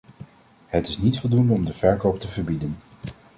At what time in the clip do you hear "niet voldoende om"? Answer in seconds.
0.97-1.65